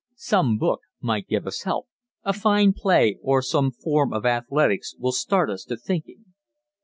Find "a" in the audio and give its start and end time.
2.23-2.33